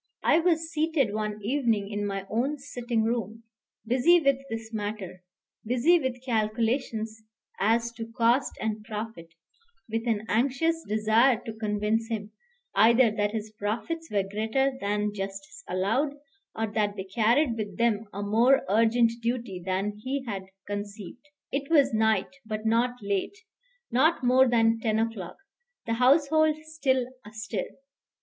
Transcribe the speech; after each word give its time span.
I 0.23 0.39
was 0.39 0.71
seated 0.71 1.13
one 1.13 1.37
evening 1.43 1.91
in 1.91 2.07
my 2.07 2.25
own 2.27 2.57
sitting 2.57 3.03
room, 3.03 3.43
busy 3.85 4.19
with 4.19 4.37
this 4.49 4.73
matter, 4.73 5.21
busy 5.63 5.99
with 5.99 6.25
calculations 6.25 7.21
as 7.59 7.91
to 7.91 8.11
cost 8.11 8.53
and 8.59 8.83
profit, 8.83 9.35
with 9.87 10.07
an 10.07 10.25
anxious 10.27 10.83
desire 10.89 11.39
to 11.45 11.53
convince 11.53 12.07
him, 12.09 12.31
either 12.73 13.11
that 13.11 13.29
his 13.33 13.51
profits 13.51 14.09
were 14.11 14.23
greater 14.23 14.71
than 14.81 15.13
justice 15.13 15.63
allowed, 15.69 16.15
or 16.55 16.65
that 16.65 16.95
they 16.95 17.03
carried 17.03 17.55
with 17.55 17.77
them 17.77 18.05
a 18.11 18.23
more 18.23 18.65
urgent 18.69 19.11
duty 19.21 19.61
than 19.63 19.97
he 19.99 20.25
had 20.25 20.47
conceived. 20.65 21.27
It 21.51 21.69
was 21.69 21.93
night, 21.93 22.37
but 22.43 22.65
not 22.65 22.95
late, 23.03 23.37
not 23.91 24.23
more 24.23 24.47
than 24.49 24.79
ten 24.79 24.97
o'clock, 24.97 25.37
the 25.85 25.93
household 25.93 26.55
still 26.65 27.05
astir. 27.23 27.65